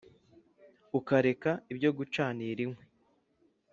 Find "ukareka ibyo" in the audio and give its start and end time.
0.99-1.89